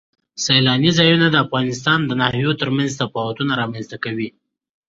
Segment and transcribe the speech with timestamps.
[0.43, 4.29] سیلانی ځایونه د افغانستان د ناحیو ترمنځ تفاوتونه رامنځ ته کوي.